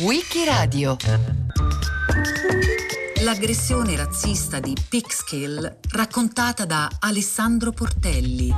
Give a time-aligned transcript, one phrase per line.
[0.00, 0.96] Wikiradio
[3.22, 8.52] L'aggressione razzista di Pixkill raccontata da Alessandro Portelli.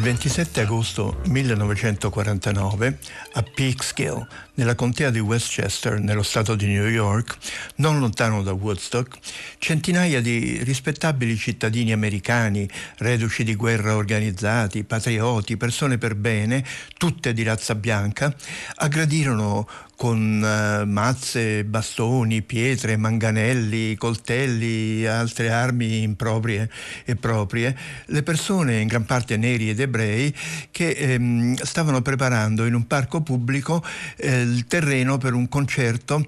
[0.00, 2.98] Il 27 agosto 1949
[3.34, 7.36] a Peekskill, nella contea di Westchester, nello stato di New York,
[7.76, 9.18] non lontano da Woodstock,
[9.58, 12.66] centinaia di rispettabili cittadini americani,
[12.96, 16.64] reduci di guerra organizzati, patrioti, persone per bene,
[16.96, 18.34] tutte di razza bianca,
[18.76, 19.68] aggredirono
[20.00, 26.70] con uh, mazze, bastoni, pietre, manganelli, coltelli, altre armi improprie
[27.04, 30.34] e proprie, le persone, in gran parte neri ed ebrei,
[30.70, 33.84] che ehm, stavano preparando in un parco pubblico
[34.16, 36.24] eh, il terreno per un concerto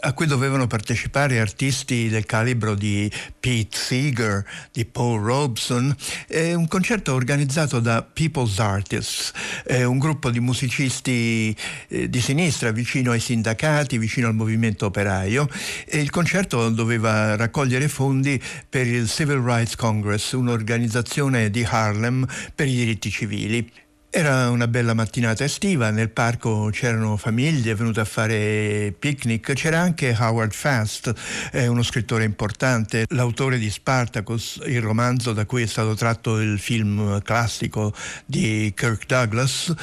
[0.00, 3.10] a cui dovevano partecipare artisti del calibro di
[3.40, 5.96] Pete Seeger, di Paul Robeson,
[6.28, 9.32] eh, un concerto organizzato da People's Artists,
[9.64, 11.56] eh, un gruppo di musicisti
[11.88, 15.48] eh, di sinistra vicino ai sindacati, vicino al movimento operaio
[15.86, 22.66] e il concerto doveva raccogliere fondi per il Civil Rights Congress, un'organizzazione di Harlem per
[22.66, 23.82] i diritti civili.
[24.16, 30.16] Era una bella mattinata estiva, nel parco c'erano famiglie venute a fare picnic, c'era anche
[30.16, 31.12] Howard Fast,
[31.52, 37.20] uno scrittore importante, l'autore di Spartacus, il romanzo da cui è stato tratto il film
[37.22, 37.92] classico
[38.24, 39.74] di Kirk Douglas,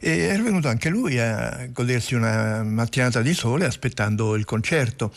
[0.00, 5.12] e era venuto anche lui a godersi una mattinata di sole aspettando il concerto.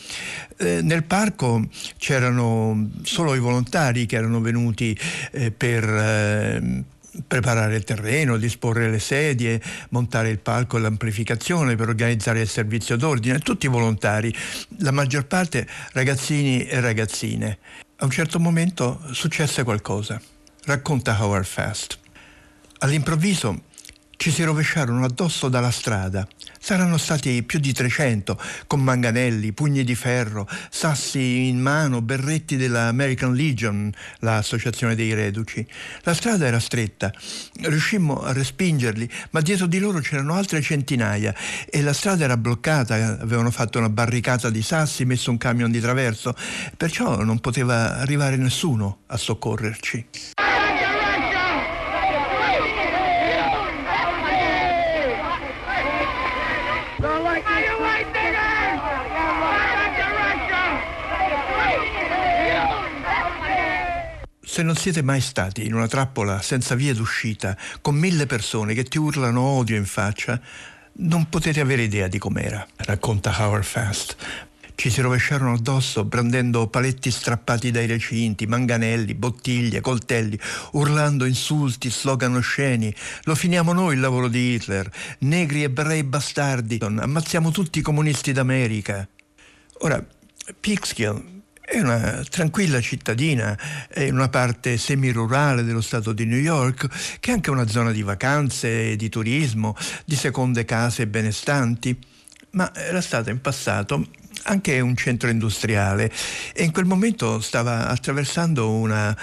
[0.58, 4.94] Eh, nel parco c'erano solo i volontari che erano venuti
[5.30, 6.84] eh, per eh,
[7.26, 12.96] preparare il terreno, disporre le sedie, montare il palco e l'amplificazione per organizzare il servizio
[12.96, 14.34] d'ordine, tutti volontari,
[14.78, 17.58] la maggior parte ragazzini e ragazzine.
[17.96, 20.20] A un certo momento successe qualcosa.
[20.64, 21.98] Racconta Howard Fast.
[22.78, 23.62] All'improvviso
[24.16, 26.26] ci si rovesciarono addosso dalla strada.
[26.68, 32.88] Saranno stati più di 300, con manganelli, pugni di ferro, sassi in mano, berretti della
[32.88, 35.66] American Legion, l'associazione dei reduci.
[36.02, 37.10] La strada era stretta,
[37.62, 41.34] riuscimmo a respingerli, ma dietro di loro c'erano altre centinaia
[41.70, 45.80] e la strada era bloccata, avevano fatto una barricata di sassi, messo un camion di
[45.80, 46.34] traverso,
[46.76, 50.06] perciò non poteva arrivare nessuno a soccorrerci.
[64.58, 68.82] Se non siete mai stati in una trappola senza via d'uscita, con mille persone che
[68.82, 70.40] ti urlano odio in faccia,
[70.94, 74.16] non potete avere idea di com'era, racconta Howard Fast.
[74.74, 80.36] Ci si rovesciarono addosso brandendo paletti strappati dai recinti, manganelli, bottiglie, coltelli,
[80.72, 82.92] urlando insulti, slogan osceni.
[83.26, 84.90] Lo finiamo noi il lavoro di Hitler.
[85.20, 86.80] Negri, ebrei, bastardi.
[86.80, 89.06] Ammazziamo tutti i comunisti d'America.
[89.82, 90.04] Ora,
[90.58, 91.37] Peekskill
[91.68, 93.56] è una tranquilla cittadina
[93.96, 98.02] in una parte semirurale dello stato di New York, che è anche una zona di
[98.02, 101.96] vacanze, di turismo, di seconde case benestanti,
[102.52, 104.08] ma era stata in passato
[104.44, 106.10] anche un centro industriale
[106.54, 109.16] e in quel momento stava attraversando una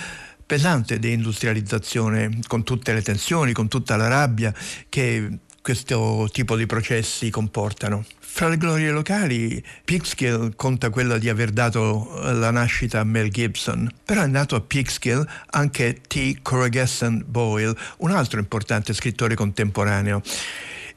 [0.45, 4.53] pesante deindustrializzazione con tutte le tensioni, con tutta la rabbia
[4.87, 8.05] che questo tipo di processi comportano.
[8.35, 13.89] Fra le glorie locali, Peekskill conta quella di aver dato la nascita a Mel Gibson,
[14.03, 16.41] però è nato a Peekskill anche T.
[16.41, 20.21] Corrigesson Boyle, un altro importante scrittore contemporaneo.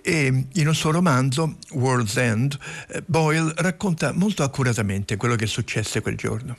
[0.02, 6.00] E in un suo romanzo, World's End, eh, Boyle racconta molto accuratamente quello che successe
[6.00, 6.56] quel giorno.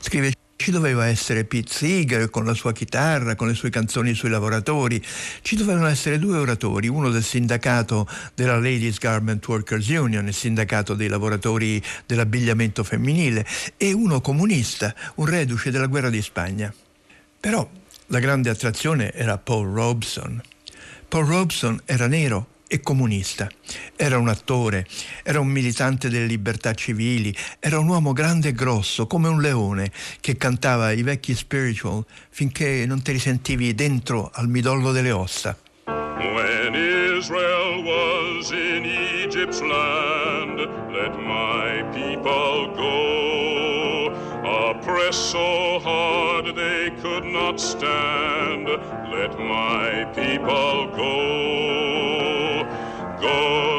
[0.00, 0.35] Scrive
[0.66, 5.00] ci doveva essere Pete Seeger con la sua chitarra, con le sue canzoni sui lavoratori.
[5.40, 10.94] Ci dovevano essere due oratori, uno del sindacato della Ladies Garment Workers Union, il sindacato
[10.94, 16.74] dei lavoratori dell'abbigliamento femminile, e uno comunista, un reduce della guerra di Spagna.
[17.38, 17.70] Però
[18.06, 20.42] la grande attrazione era Paul Robeson.
[21.06, 23.48] Paul Robeson era nero, e comunista.
[23.94, 24.86] Era un attore,
[25.22, 29.90] era un militante delle libertà civili, era un uomo grande e grosso, come un leone,
[30.20, 35.56] che cantava i vecchi spiritual finché non ti risentivi dentro al midollo delle ossa.
[35.86, 40.58] When Israel was in Egypt's land,
[40.90, 43.16] let my people go.
[44.44, 48.66] Oppressed so hard they could not stand,
[49.10, 51.85] let my people go.
[53.20, 53.75] Go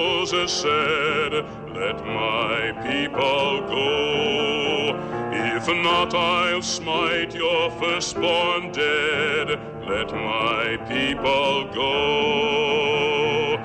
[0.00, 1.32] Moses said,
[1.74, 4.96] Let my people go.
[5.30, 9.48] If not, I'll smite your firstborn dead.
[9.86, 13.58] Let my people go.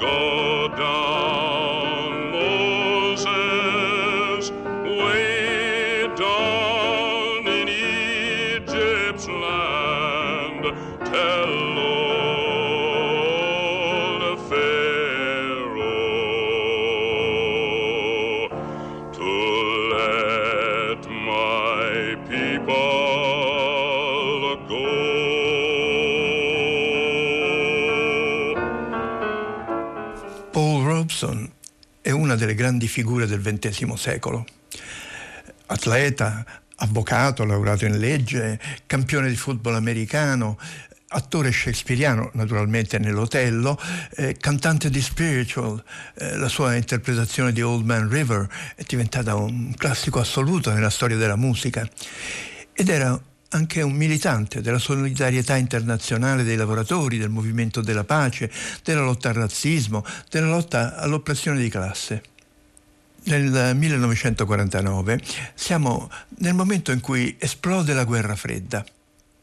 [0.00, 1.45] Go down,
[32.36, 34.44] delle grandi figure del XX secolo.
[35.66, 36.44] Atleta,
[36.76, 40.58] avvocato, laureato in legge, campione di football americano,
[41.08, 43.80] attore shakespeariano naturalmente nell'Otello,
[44.16, 45.82] eh, cantante di spiritual,
[46.14, 51.16] eh, la sua interpretazione di Old Man River è diventata un classico assoluto nella storia
[51.16, 51.88] della musica
[52.72, 53.18] ed era
[53.50, 58.50] anche un militante della solidarietà internazionale dei lavoratori, del movimento della pace,
[58.82, 62.22] della lotta al razzismo, della lotta all'oppressione di classe.
[63.24, 65.20] Nel 1949
[65.54, 66.08] siamo
[66.38, 68.84] nel momento in cui esplode la guerra fredda.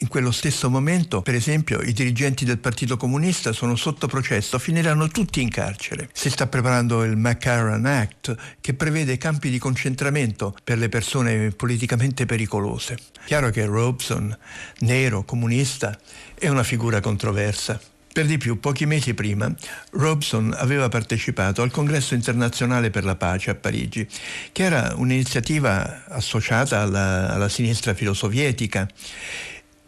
[0.04, 5.08] In quello stesso momento, per esempio, i dirigenti del Partito Comunista sono sotto processo, finiranno
[5.08, 6.10] tutti in carcere.
[6.12, 12.26] Si sta preparando il McCarran Act, che prevede campi di concentramento per le persone politicamente
[12.26, 12.98] pericolose.
[13.24, 14.38] Chiaro che Robeson,
[14.80, 15.98] nero, comunista,
[16.38, 17.80] è una figura controversa.
[18.12, 19.50] Per di più, pochi mesi prima,
[19.92, 24.06] Robeson aveva partecipato al Congresso internazionale per la pace a Parigi,
[24.52, 28.86] che era un'iniziativa associata alla, alla sinistra filosovietica.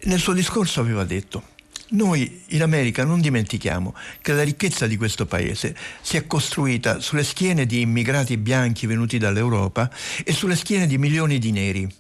[0.06, 1.54] Nel suo discorso aveva detto
[1.88, 7.24] noi in America non dimentichiamo che la ricchezza di questo paese si è costruita sulle
[7.24, 9.90] schiene di immigrati bianchi venuti dall'Europa
[10.24, 11.96] e sulle schiene di milioni di neri.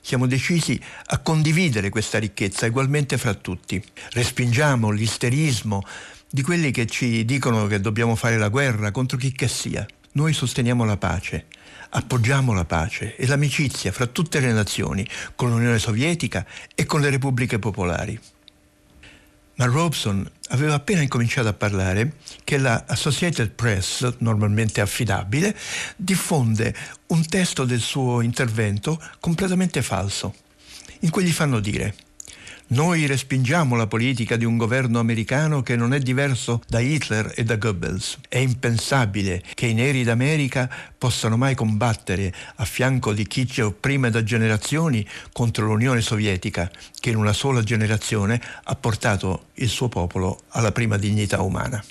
[0.00, 3.82] Siamo decisi a condividere questa ricchezza ugualmente fra tutti.
[4.12, 5.82] Respingiamo l'isterismo
[6.30, 9.86] di quelli che ci dicono che dobbiamo fare la guerra contro chi che sia.
[10.12, 11.46] Noi sosteniamo la pace,
[11.90, 17.10] appoggiamo la pace e l'amicizia fra tutte le nazioni, con l'Unione Sovietica e con le
[17.10, 18.18] repubbliche popolari.
[19.56, 22.14] Ma Robeson aveva appena incominciato a parlare
[22.44, 25.56] che la Associated Press, normalmente affidabile,
[25.96, 26.74] diffonde
[27.08, 30.34] un testo del suo intervento completamente falso,
[31.00, 31.94] in cui gli fanno dire
[32.70, 37.42] noi respingiamo la politica di un governo americano che non è diverso da Hitler e
[37.42, 38.18] da Goebbels.
[38.28, 40.68] È impensabile che i neri d'America
[40.98, 46.70] possano mai combattere a fianco di chi ci opprime da generazioni contro l'Unione Sovietica,
[47.00, 51.82] che in una sola generazione ha portato il suo popolo alla prima dignità umana.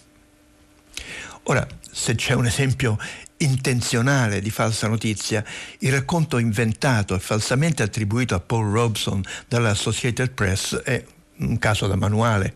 [1.50, 3.00] Ora, se c'è un esempio
[3.38, 5.44] intenzionale di falsa notizia,
[5.80, 11.04] il racconto inventato e falsamente attribuito a Paul Robeson dalla Associated Press è
[11.38, 12.56] un caso da manuale.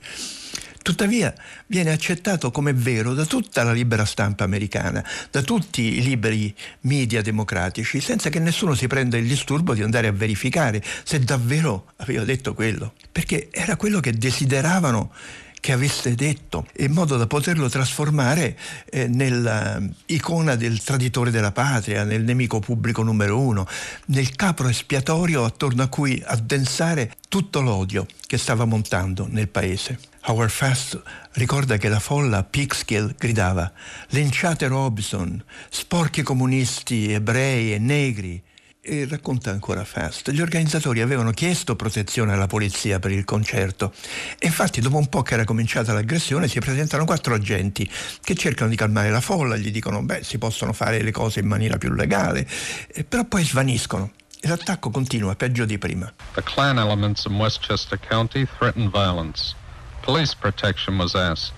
[0.81, 1.31] Tuttavia
[1.67, 7.21] viene accettato come vero da tutta la libera stampa americana, da tutti i liberi media
[7.21, 12.23] democratici, senza che nessuno si prenda il disturbo di andare a verificare se davvero aveva
[12.23, 15.13] detto quello, perché era quello che desideravano
[15.61, 18.57] che avesse detto, in modo da poterlo trasformare
[18.89, 23.67] eh, nell'icona del traditore della patria, nel nemico pubblico numero uno,
[24.07, 29.99] nel capro espiatorio attorno a cui addensare tutto l'odio che stava montando nel paese.
[30.25, 31.01] Howard Fast
[31.33, 33.71] ricorda che la folla a Peekskill gridava
[34.09, 38.41] linciate Robson, sporchi comunisti, ebrei e negri,
[38.83, 43.93] e racconta ancora Fast, gli organizzatori avevano chiesto protezione alla polizia per il concerto
[44.39, 47.87] e infatti dopo un po' che era cominciata l'aggressione si presentano quattro agenti
[48.21, 51.45] che cercano di calmare la folla, gli dicono beh si possono fare le cose in
[51.45, 52.47] maniera più legale,
[52.87, 56.11] eh, però poi svaniscono e l'attacco continua peggio di prima.
[56.33, 59.53] The Klan elements in Westchester County threatened violence.
[60.01, 61.53] Police protection was asked.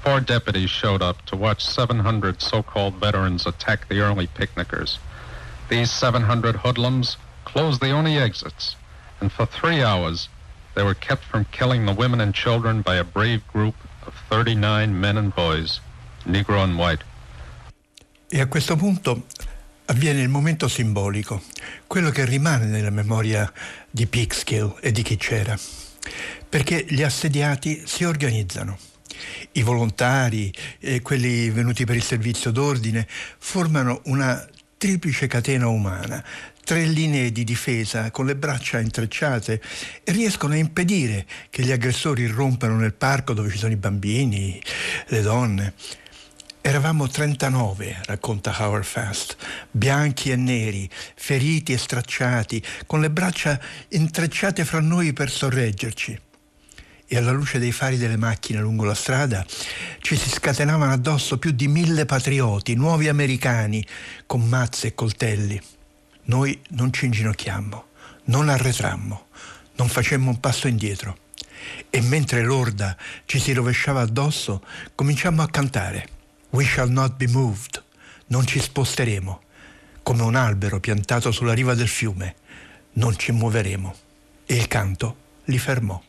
[0.00, 4.98] Four deputies showed up to watch 700 so-called veterans attack the early picnickers.
[5.68, 8.76] These 700 hoodlums closed the only exits,
[9.20, 10.28] and for three hours
[10.74, 13.74] they were kept from killing the women and children by a brave group
[14.06, 15.80] of 39 men and boys,
[16.26, 17.04] Negro and white.
[18.28, 19.26] E a questo punto
[19.86, 21.42] avviene il momento simbolico,
[21.86, 23.50] quello che rimane nella memoria
[23.90, 25.58] di Peekskill e di chi c'era,
[26.48, 28.78] perché gli assediati si organizzano.
[29.52, 33.06] I volontari e quelli venuti per il servizio d'ordine
[33.38, 34.44] formano una
[34.82, 36.24] triplice catena umana,
[36.64, 39.62] tre linee di difesa con le braccia intrecciate
[40.06, 44.60] riescono a impedire che gli aggressori irrompano nel parco dove ci sono i bambini,
[45.06, 45.74] le donne.
[46.60, 49.36] Eravamo 39, racconta Howard Fast,
[49.70, 53.60] bianchi e neri, feriti e stracciati, con le braccia
[53.90, 56.18] intrecciate fra noi per sorreggerci.
[57.12, 59.44] E alla luce dei fari delle macchine lungo la strada
[60.00, 63.86] ci si scatenavano addosso più di mille patrioti, nuovi americani,
[64.24, 65.60] con mazze e coltelli.
[66.22, 67.84] Noi non ci inginocchiammo,
[68.24, 69.26] non arretrammo,
[69.76, 71.18] non facemmo un passo indietro.
[71.90, 74.64] E mentre l'orda ci si rovesciava addosso,
[74.94, 76.08] cominciammo a cantare.
[76.52, 77.82] We shall not be moved.
[78.28, 79.42] Non ci sposteremo.
[80.02, 82.36] Come un albero piantato sulla riva del fiume.
[82.92, 83.94] Non ci muoveremo.
[84.46, 86.02] E il canto li fermò.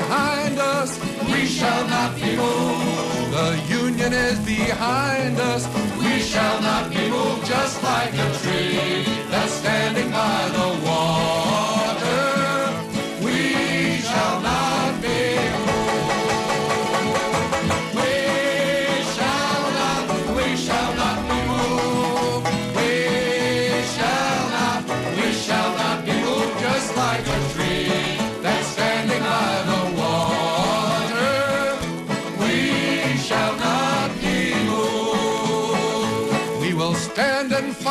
[0.00, 0.98] Behind us.
[1.26, 2.70] We shall not be moved
[3.32, 5.62] The union is behind us,
[5.98, 11.39] we shall not be moved, just like a tree that's standing by the water.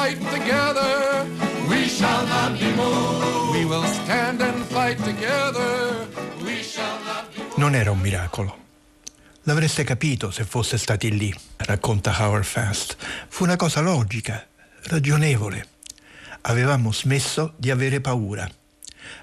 [0.09, 1.27] Fight together.
[1.67, 3.51] We shall not be moved.
[3.51, 6.07] We will stand and fight together.
[6.41, 7.57] We shall not be moved.
[7.57, 8.57] Non era un miracolo.
[9.43, 12.97] L'avreste capito se fosse stati lì, racconta Howard Fast.
[13.27, 14.45] Fu una cosa logica,
[14.83, 15.67] ragionevole.
[16.41, 18.49] Avevamo smesso di avere paura.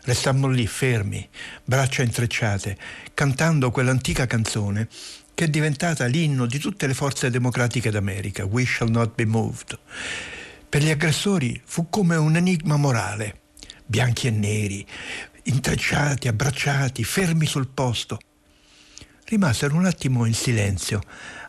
[0.03, 1.29] Restammo lì fermi,
[1.65, 2.77] braccia intrecciate,
[3.15, 4.89] cantando quell'antica canzone
[5.35, 9.79] che è diventata l'inno di tutte le forze democratiche d'America, We Shall Not Be Moved.
[10.77, 13.41] Per gli aggressori fu come un enigma morale,
[13.87, 14.87] bianchi e neri,
[15.45, 18.21] intrecciati, abbracciati, fermi sul posto.
[19.25, 21.01] Rimasero un attimo in silenzio,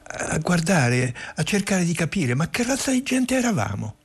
[0.03, 3.97] a guardare, a cercare di capire, ma che razza di gente eravamo?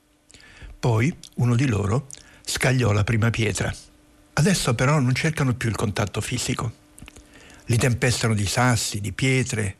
[0.77, 2.09] Poi uno di loro
[2.43, 3.73] scagliò la prima pietra.
[4.33, 6.69] Adesso però non cercano più il contatto fisico.
[7.67, 9.77] Li tempestano di sassi, di pietre.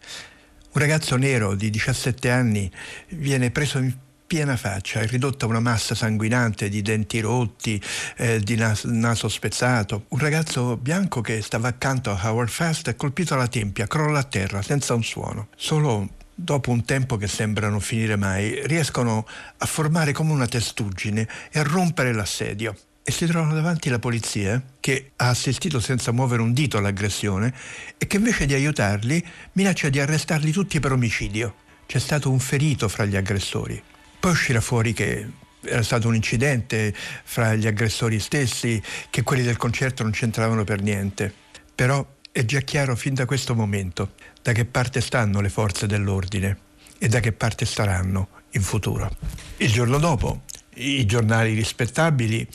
[0.71, 2.71] Un ragazzo nero di 17 anni
[3.09, 3.93] viene preso in
[4.33, 7.79] piena faccia e ridotto a una massa sanguinante di denti rotti,
[8.17, 10.05] eh, di nas- naso spezzato.
[10.07, 14.23] Un ragazzo bianco che stava accanto a Howard Fast è colpito alla tempia, crolla a
[14.23, 15.49] terra senza un suono.
[15.55, 19.23] Solo dopo un tempo che sembra non finire mai, riescono
[19.55, 22.75] a formare come una testuggine e a rompere l'assedio.
[23.03, 27.53] E si trovano davanti la polizia che ha assistito senza muovere un dito all'aggressione
[27.99, 31.53] e che invece di aiutarli minaccia di arrestarli tutti per omicidio.
[31.85, 33.91] C'è stato un ferito fra gli aggressori.
[34.23, 35.27] Poi uscirà fuori che
[35.59, 40.81] era stato un incidente fra gli aggressori stessi, che quelli del concerto non c'entravano per
[40.81, 41.33] niente.
[41.75, 46.57] Però è già chiaro fin da questo momento da che parte stanno le forze dell'ordine
[46.97, 49.13] e da che parte staranno in futuro.
[49.57, 50.43] Il giorno dopo
[50.75, 52.47] i giornali rispettabili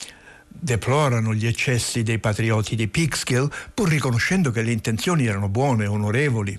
[0.48, 6.58] deplorano gli eccessi dei patrioti di Peekskill pur riconoscendo che le intenzioni erano buone onorevoli.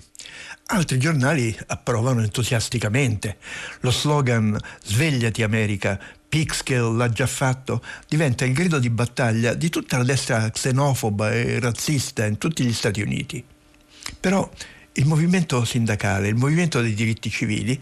[0.66, 3.38] Altri giornali approvano entusiasticamente.
[3.80, 9.96] Lo slogan Svegliati America, Peekskill l'ha già fatto, diventa il grido di battaglia di tutta
[9.96, 13.44] la destra xenofoba e razzista in tutti gli Stati Uniti.
[14.18, 14.48] Però
[14.92, 17.80] il movimento sindacale, il movimento dei diritti civili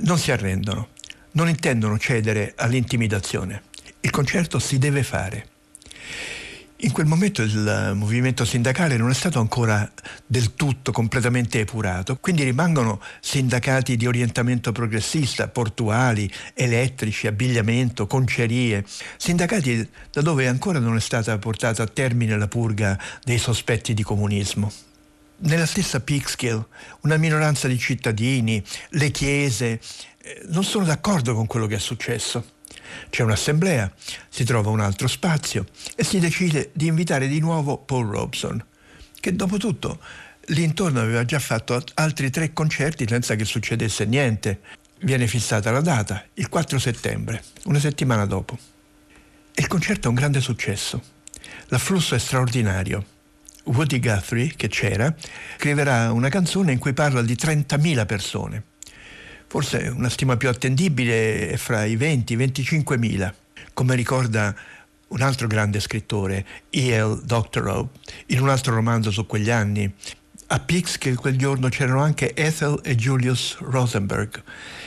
[0.00, 0.88] non si arrendono,
[1.32, 3.62] non intendono cedere all'intimidazione.
[4.00, 5.48] Il concerto si deve fare.
[6.78, 9.90] In quel momento il movimento sindacale non è stato ancora
[10.26, 18.84] del tutto completamente epurato, quindi rimangono sindacati di orientamento progressista, portuali, elettrici, abbigliamento, concerie,
[19.16, 24.02] sindacati da dove ancora non è stata portata a termine la purga dei sospetti di
[24.02, 24.70] comunismo.
[25.38, 26.66] Nella stessa Peekskill
[27.02, 29.80] una minoranza di cittadini, le chiese,
[30.18, 32.53] eh, non sono d'accordo con quello che è successo.
[33.10, 33.92] C'è un'assemblea,
[34.28, 38.64] si trova un altro spazio e si decide di invitare di nuovo Paul Robeson,
[39.20, 40.00] che dopo tutto
[40.48, 44.60] lì intorno aveva già fatto altri tre concerti senza che succedesse niente.
[45.00, 48.58] Viene fissata la data, il 4 settembre, una settimana dopo.
[49.54, 51.02] Il concerto è un grande successo.
[51.68, 53.12] L'afflusso è straordinario.
[53.64, 55.14] Woody Guthrie, che c'era,
[55.56, 58.62] scriverà una canzone in cui parla di 30.000 persone.
[59.54, 63.32] Forse una stima più attendibile è fra i 20 e i 25 mila,
[63.72, 64.52] come ricorda
[65.06, 67.22] un altro grande scrittore, E.L.
[67.22, 67.90] Doctorow,
[68.26, 69.88] in un altro romanzo su quegli anni.
[70.48, 74.42] A Pixkill quel giorno c'erano anche Ethel e Julius Rosenberg,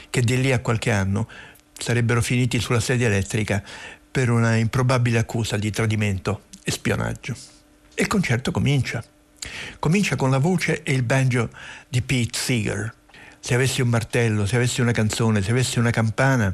[0.10, 1.30] che di lì a qualche anno
[1.72, 3.64] sarebbero finiti sulla sedia elettrica
[4.12, 7.34] per una improbabile accusa di tradimento e spionaggio.
[7.94, 9.02] E il concerto comincia.
[9.80, 11.52] Comincia con la voce e il banjo
[11.88, 12.96] di Pete Seeger.
[13.40, 16.54] Se avessi un martello, se avessi una canzone, se avessi una campana,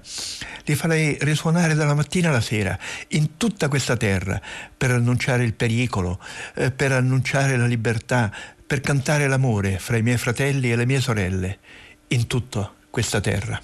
[0.65, 2.77] li farei risuonare dalla mattina alla sera
[3.09, 4.39] in tutta questa terra
[4.75, 6.19] per annunciare il pericolo,
[6.55, 8.31] eh, per annunciare la libertà,
[8.65, 11.57] per cantare l'amore fra i miei fratelli e le mie sorelle,
[12.07, 13.59] in tutta questa terra.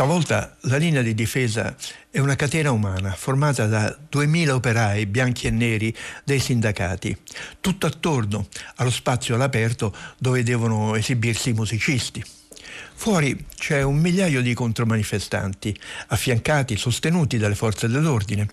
[0.00, 1.76] Stavolta la linea di difesa
[2.08, 7.14] è una catena umana formata da 2000 operai bianchi e neri dei sindacati,
[7.60, 12.24] tutto attorno allo spazio all'aperto dove devono esibirsi i musicisti.
[12.94, 18.48] Fuori c'è un migliaio di contromanifestanti, affiancati, sostenuti dalle forze dell'ordine,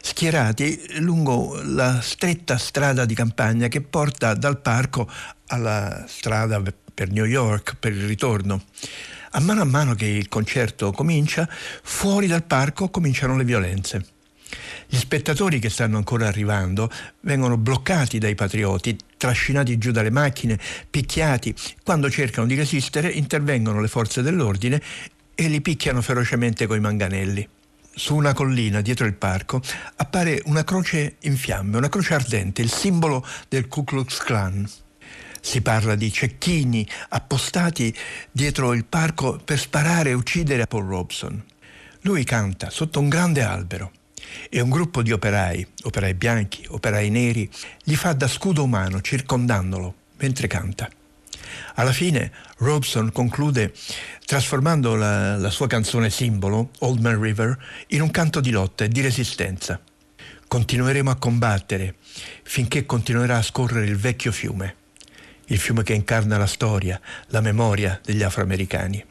[0.00, 5.06] schierati lungo la stretta strada di campagna che porta dal parco
[5.48, 6.62] alla strada
[6.94, 8.62] per New York per il ritorno.
[9.36, 11.46] A mano a mano che il concerto comincia,
[11.82, 14.06] fuori dal parco cominciano le violenze.
[14.88, 21.54] Gli spettatori che stanno ancora arrivando vengono bloccati dai patrioti, trascinati giù dalle macchine, picchiati.
[21.84, 24.80] Quando cercano di resistere intervengono le forze dell'ordine
[25.34, 27.46] e li picchiano ferocemente coi manganelli.
[27.94, 29.60] Su una collina dietro il parco
[29.96, 34.66] appare una croce in fiamme, una croce ardente, il simbolo del Ku Klux Klan.
[35.46, 37.94] Si parla di cecchini appostati
[38.32, 41.40] dietro il parco per sparare e uccidere Paul Robeson.
[42.00, 43.92] Lui canta sotto un grande albero
[44.50, 47.48] e un gruppo di operai, operai bianchi, operai neri,
[47.84, 50.90] gli fa da scudo umano circondandolo mentre canta.
[51.76, 53.72] Alla fine Robeson conclude
[54.24, 57.56] trasformando la, la, sua canzone simbolo, Old Man River,
[57.90, 59.80] in un canto di lotta e di resistenza.
[60.48, 61.94] Continueremo a combattere
[62.42, 64.84] finché continuerà a scorrere il vecchio fiume
[65.46, 69.04] il fiume che incarna la storia, la memoria degli afroamericani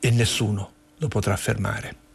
[0.00, 2.06] e nessuno lo potrà fermare.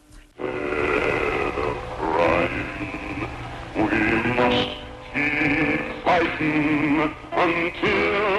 [7.82, 8.33] just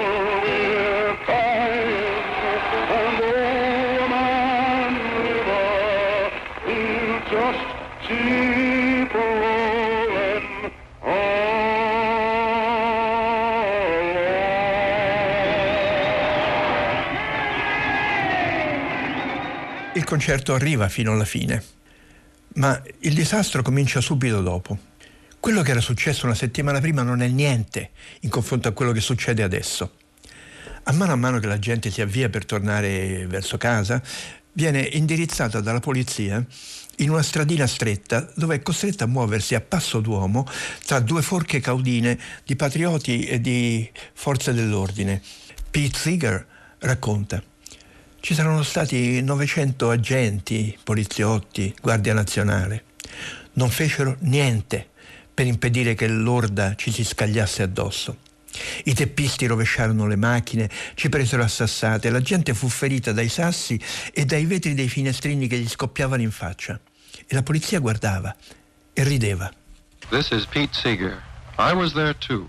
[19.96, 21.64] Il concerto arriva fino alla fine,
[22.56, 24.78] ma il disastro comincia subito dopo.
[25.40, 29.00] Quello che era successo una settimana prima non è niente in confronto a quello che
[29.00, 29.94] succede adesso.
[30.82, 34.02] A mano a mano che la gente si avvia per tornare verso casa,
[34.52, 36.44] viene indirizzata dalla polizia
[36.96, 40.46] in una stradina stretta dove è costretta a muoversi a passo d'uomo
[40.84, 45.22] tra due forche caudine di patrioti e di forze dell'ordine.
[45.70, 46.46] Pete Seeger
[46.80, 47.42] racconta.
[48.26, 52.86] Ci saranno stati 900 agenti, poliziotti, Guardia Nazionale.
[53.52, 54.88] Non fecero niente
[55.32, 58.16] per impedire che l'orda ci si scagliasse addosso.
[58.82, 63.80] I teppisti rovesciarono le macchine, ci presero a sassate, la gente fu ferita dai sassi
[64.12, 66.80] e dai vetri dei finestrini che gli scoppiavano in faccia.
[67.28, 68.34] E la polizia guardava
[68.92, 69.52] e rideva.
[70.08, 71.22] This is Pete Seeger.
[71.58, 72.48] I was there too.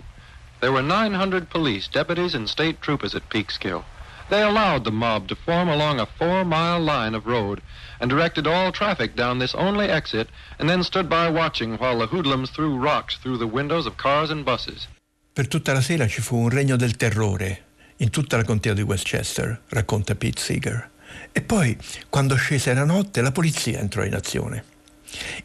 [0.58, 3.84] There were 900 police, deputies and state troopers at Peekskill.
[4.28, 7.62] They allowed the mob to form along a four-mile line of road
[7.98, 12.06] and directed all traffic down this only exit and then stood by watching while the
[12.06, 14.86] hoodlums threw rocks through the windows of cars and buses.
[15.32, 17.64] Per tutta la sera ci fu un regno del terrore
[17.96, 20.90] in tutta la contea di Westchester, racconta Pete Seeger.
[21.32, 21.76] E poi,
[22.08, 24.64] quando scese la notte, la polizia entrò in azione.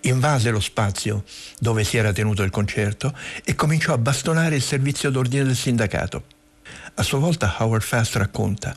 [0.01, 1.23] Invase lo spazio
[1.57, 3.15] dove si era tenuto il concerto
[3.45, 6.23] e cominciò a bastonare il servizio d'ordine del sindacato.
[6.95, 8.75] A sua volta Howard Fast racconta.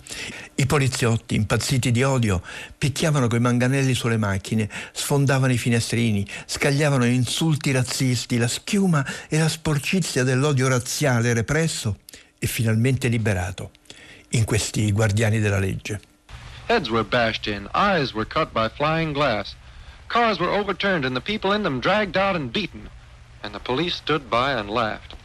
[0.54, 2.42] I poliziotti, impazziti di odio,
[2.76, 9.48] picchiavano coi manganelli sulle macchine, sfondavano i finestrini, scagliavano insulti razzisti, la schiuma e la
[9.48, 11.98] sporcizia dell'odio razziale represso
[12.38, 13.70] e finalmente liberato
[14.30, 16.00] in questi guardiani della legge.
[16.68, 19.54] Heads were bashed in, eyes were cut by flying glass.
[20.08, 22.88] Cars were overturned and the people in them dragged out and beaten.
[23.42, 25.15] And the police stood by and laughed.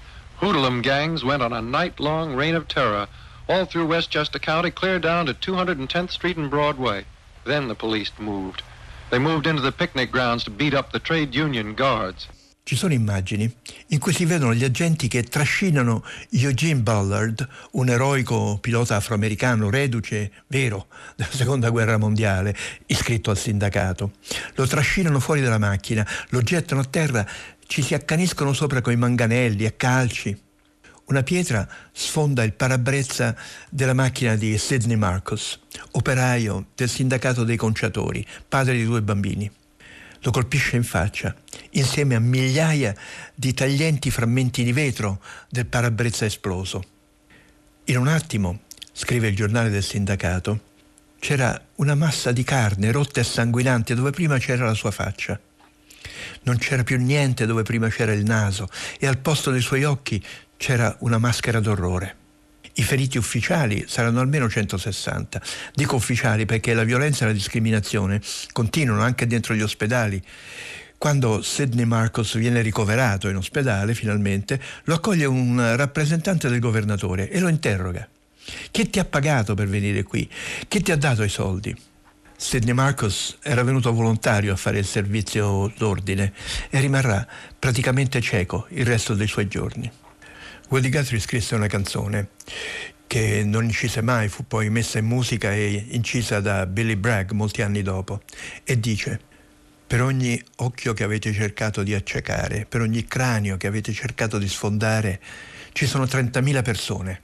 [0.41, 3.08] Hoodlum gangs went on a night-long reign of terror
[3.47, 7.06] all through Westchester County, clear down to 210th Street and Broadway.
[7.45, 8.63] Then the police moved.
[9.12, 12.27] They moved into the picnic grounds to beat up the trade union guards.
[12.63, 13.51] Ci sono immagini
[13.88, 20.32] in cui si vedono gli agenti che trascinano Eugene Bullard, un eroico pilota afroamericano reduce,
[20.47, 22.56] vero, della seconda guerra mondiale,
[22.88, 24.13] iscritto al sindacato.
[24.56, 27.27] Lo trascinano fuori dalla macchina, lo gettano a terra
[27.71, 30.38] ci si accaniscono sopra coi manganelli e calci.
[31.05, 33.34] Una pietra sfonda il parabrezza
[33.69, 35.57] della macchina di Sidney Marcos,
[35.91, 39.49] operaio del sindacato dei conciatori, padre di due bambini.
[40.19, 41.34] Lo colpisce in faccia,
[41.69, 42.93] insieme a migliaia
[43.34, 46.84] di taglienti frammenti di vetro del parabrezza esploso.
[47.86, 50.60] In un attimo, scrive il giornale del sindacato,
[51.19, 55.39] c'era una massa di carne rotta e sanguinante dove prima c'era la sua faccia.
[56.43, 58.67] Non c'era più niente dove prima c'era il naso
[58.99, 60.23] e al posto dei suoi occhi
[60.57, 62.15] c'era una maschera d'orrore.
[62.75, 65.41] I feriti ufficiali saranno almeno 160.
[65.73, 70.21] Dico ufficiali perché la violenza e la discriminazione continuano anche dentro gli ospedali.
[70.97, 77.39] Quando Sidney Marcos viene ricoverato in ospedale, finalmente, lo accoglie un rappresentante del governatore e
[77.39, 78.07] lo interroga.
[78.69, 80.29] Chi ti ha pagato per venire qui?
[80.67, 81.75] Chi ti ha dato i soldi?
[82.41, 86.34] Sidney Marcos era venuto volontario a fare il servizio d'ordine
[86.71, 87.25] e rimarrà
[87.58, 89.89] praticamente cieco il resto dei suoi giorni.
[90.69, 92.30] Woody Guthrie scrisse una canzone
[93.06, 97.62] che non incise mai, fu poi messa in musica e incisa da Billy Bragg molti
[97.62, 98.23] anni dopo,
[98.63, 99.19] e dice
[99.86, 104.49] per ogni occhio che avete cercato di accecare, per ogni cranio che avete cercato di
[104.49, 105.21] sfondare,
[105.73, 107.21] ci sono 30.000 persone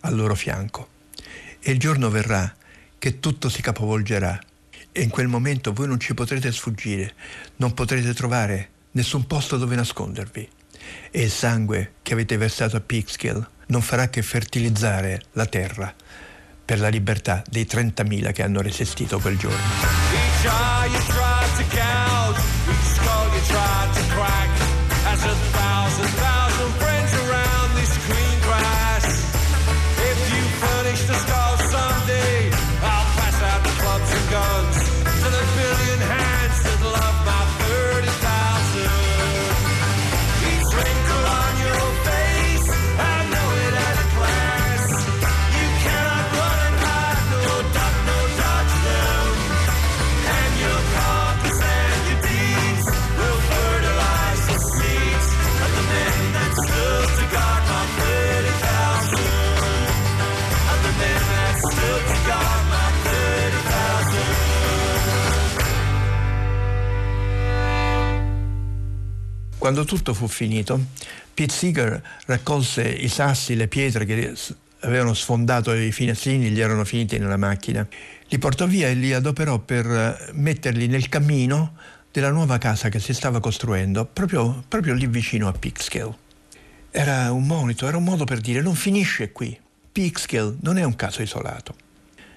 [0.00, 0.88] al loro fianco.
[1.60, 2.52] E il giorno verrà
[2.98, 4.38] che tutto si capovolgerà
[4.98, 7.14] e in quel momento voi non ci potrete sfuggire,
[7.56, 10.48] non potrete trovare nessun posto dove nascondervi.
[11.12, 15.94] E il sangue che avete versato a Peekskill non farà che fertilizzare la terra
[16.64, 21.17] per la libertà dei 30.000 che hanno resistito quel giorno.
[69.68, 70.82] Quando tutto fu finito,
[71.34, 74.34] Pete Seeger raccolse i sassi, le pietre che
[74.80, 77.86] avevano sfondato i finestrini, gli erano finiti nella macchina,
[78.28, 81.74] li portò via e li adoperò per metterli nel cammino
[82.10, 86.16] della nuova casa che si stava costruendo, proprio, proprio lì vicino a Peekskill.
[86.90, 89.54] Era un monito, era un modo per dire non finisce qui.
[89.92, 91.74] Peekskill non è un caso isolato.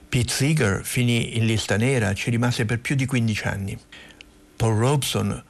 [0.09, 3.79] Pete Seeger finì in lista nera, ci rimase per più di 15 anni.
[4.57, 5.43] Paul Robeson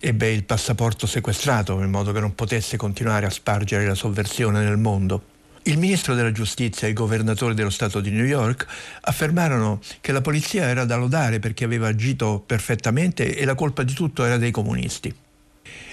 [0.00, 4.76] ebbe il passaporto sequestrato in modo che non potesse continuare a spargere la sovversione nel
[4.76, 5.34] mondo.
[5.62, 8.66] Il ministro della giustizia e il governatore dello Stato di New York
[9.00, 13.92] affermarono che la polizia era da lodare perché aveva agito perfettamente e la colpa di
[13.92, 15.12] tutto era dei comunisti.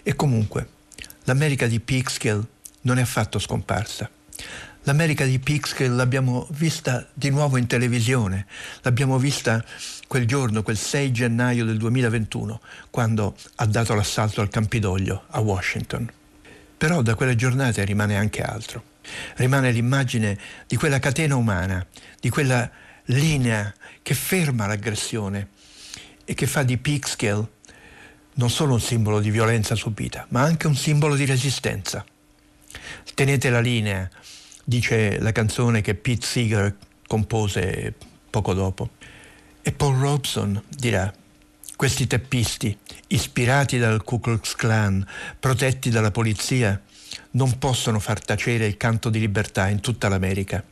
[0.04, 0.68] E comunque,
[1.24, 2.46] l'America di Peekskill
[2.82, 4.10] non è affatto scomparsa.
[4.86, 8.46] L'America di Peekskill l'abbiamo vista di nuovo in televisione,
[8.82, 9.64] l'abbiamo vista
[10.08, 16.12] quel giorno, quel 6 gennaio del 2021, quando ha dato l'assalto al Campidoglio a Washington.
[16.78, 18.84] Però da quelle giornate rimane anche altro.
[19.36, 21.86] Rimane l'immagine di quella catena umana,
[22.20, 22.70] di quella
[23.06, 25.48] linea che ferma l'aggressione
[26.26, 27.48] e che fa di Peekskill
[28.34, 32.04] non solo un simbolo di violenza subita, ma anche un simbolo di resistenza.
[33.14, 34.10] Tenete la linea,
[34.64, 36.76] dice la canzone che Pete Seeger
[37.08, 37.94] compose
[38.30, 38.90] poco dopo.
[39.62, 41.14] E Paul Robeson dirà,
[41.76, 45.06] questi teppisti, ispirati dal Ku Klux Klan,
[45.40, 46.82] protetti dalla polizia,
[47.32, 50.64] non possono far tacere il canto di libertà in tutta l'America.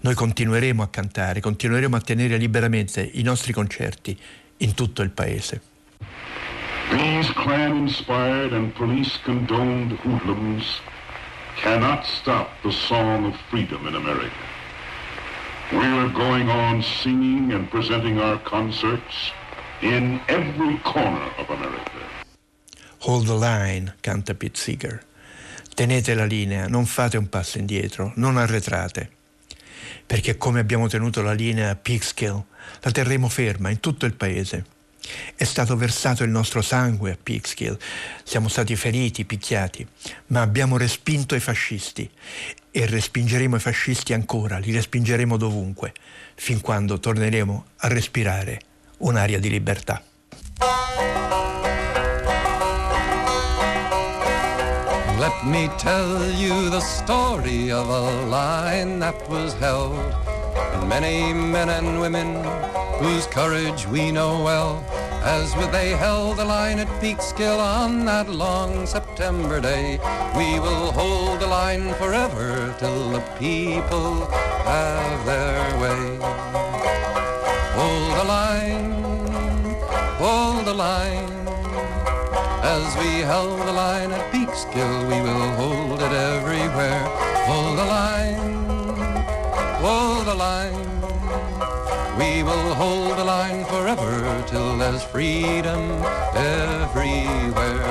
[0.00, 4.18] Noi continueremo a cantare, continueremo a tenere liberamente i nostri concerti
[4.58, 5.60] in tutto il paese.
[6.90, 10.80] These Klan-inspired and police-condoned hoodlums
[11.56, 14.34] cannot stop the song of freedom in America.
[15.72, 19.32] We're going on singing and presenting our concerts
[19.80, 21.90] in every corner of America.
[23.00, 25.02] Hold the line, canta Pete Seeger.
[25.74, 29.10] Tenete la linea, non fate un passo indietro, non arretrate.
[30.06, 32.42] Perché come abbiamo tenuto la linea a Peekskill,
[32.80, 34.64] la terremo ferma in tutto il paese.
[35.34, 37.78] È stato versato il nostro sangue a Peekskill,
[38.24, 39.86] siamo stati feriti, picchiati,
[40.28, 42.08] ma abbiamo respinto i fascisti
[42.70, 45.92] e respingeremo i fascisti ancora, li respingeremo dovunque,
[46.34, 48.60] fin quando torneremo a respirare
[48.98, 50.02] un'aria di libertà.
[55.18, 59.98] Let me tell you the story of a line that was held,
[60.74, 62.44] and many men and women
[63.00, 64.84] whose courage we know well,
[65.26, 69.98] as they held the line at Peekskill on that long September day.
[70.36, 74.26] We will hold the line forever till the people
[74.64, 76.04] have their way.
[77.78, 78.90] Hold the line,
[80.22, 81.32] hold the line.
[82.62, 87.02] As we held the line at Peekskill, we will hold it everywhere.
[87.50, 88.54] Hold the line,
[89.82, 90.85] hold the line.
[92.18, 95.90] We will hold the line forever till there's freedom
[96.34, 97.82] everywhere.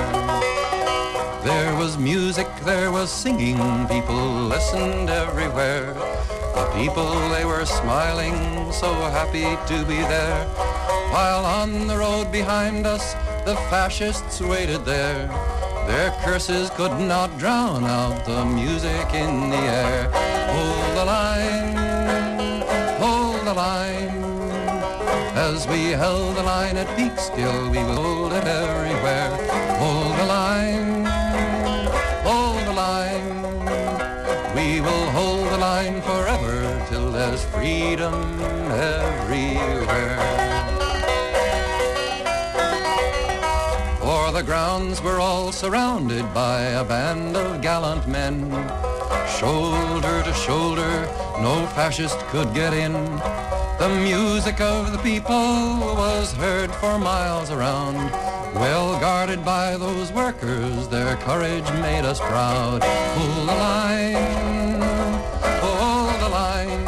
[1.44, 4.16] There was music, there was singing, people
[4.54, 5.94] listened everywhere.
[6.56, 10.44] The people, they were smiling, so happy to be there.
[11.12, 15.28] While on the road behind us, the fascists waited there.
[15.86, 20.10] Their curses could not drown out the music in the air.
[20.50, 21.65] Hold the line,
[25.36, 29.28] As we held the line at Peekskill, we will hold it everywhere.
[29.76, 31.04] Hold the line,
[32.24, 33.42] hold the line.
[34.56, 38.14] We will hold the line forever till there's freedom
[38.72, 40.16] everywhere.
[44.00, 48.50] For the grounds were all surrounded by a band of gallant men.
[49.38, 51.06] Shoulder to shoulder,
[51.42, 52.94] no fascist could get in.
[53.78, 58.10] The music of the people was heard for miles around.
[58.54, 62.80] Well guarded by those workers, their courage made us proud.
[62.80, 64.80] Pull the line,
[65.60, 66.86] pull the line.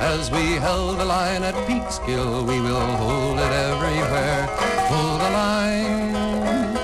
[0.00, 4.48] As we held the line at Peekskill, we will hold it everywhere.
[4.88, 6.74] Pull the line,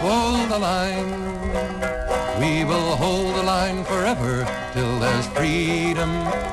[0.00, 1.43] pull the line.
[2.38, 6.10] We will hold the line forever till there's freedom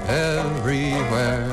[0.08, 1.50] everywhere.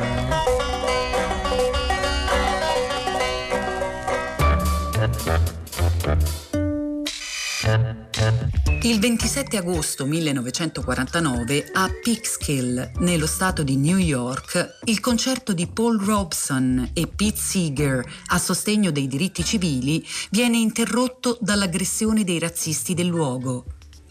[8.82, 15.98] Il 27 agosto 1949 a Peekskill, nello stato di New York, il concerto di Paul
[15.98, 23.06] Robeson e Pete Seeger a sostegno dei diritti civili viene interrotto dall'aggressione dei razzisti del
[23.06, 23.64] luogo.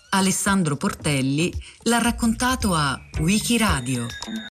[0.10, 4.08] Alessandro Portelli l'ha raccontato a Wikiradio.